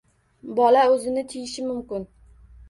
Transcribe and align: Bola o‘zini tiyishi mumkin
Bola 0.59 0.85
o‘zini 0.93 1.25
tiyishi 1.35 1.67
mumkin 1.69 2.09